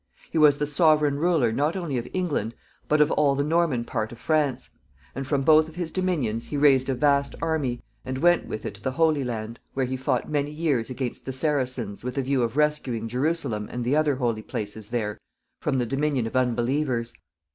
He 0.31 0.39
was 0.39 0.57
the 0.57 0.65
sovereign 0.65 1.17
ruler 1.19 1.51
not 1.51 1.75
only 1.77 1.95
of 1.99 2.07
England, 2.11 2.55
but 2.87 3.01
of 3.01 3.11
all 3.11 3.35
the 3.35 3.43
Norman 3.43 3.85
part 3.85 4.11
of 4.11 4.17
France, 4.17 4.71
and 5.13 5.27
from 5.27 5.43
both 5.43 5.69
of 5.69 5.75
his 5.75 5.91
dominions 5.91 6.47
he 6.47 6.57
raised 6.57 6.89
a 6.89 6.95
vast 6.95 7.35
army, 7.39 7.83
and 8.03 8.17
went 8.17 8.47
with 8.47 8.65
it 8.65 8.73
to 8.73 8.81
the 8.81 8.93
Holy 8.93 9.23
Land, 9.23 9.59
where 9.75 9.85
he 9.85 9.95
fought 9.95 10.27
many 10.27 10.49
years 10.49 10.89
against 10.89 11.25
the 11.25 11.33
Saracens 11.33 12.03
with 12.03 12.17
a 12.17 12.23
view 12.23 12.41
of 12.41 12.57
rescuing 12.57 13.07
Jerusalem 13.07 13.67
and 13.71 13.83
the 13.85 13.95
other 13.95 14.15
holy 14.15 14.41
places 14.41 14.89
there 14.89 15.19
from 15.61 15.77
the 15.77 15.85
dominion 15.85 16.25
of 16.25 16.35
unbelievers. 16.35 17.13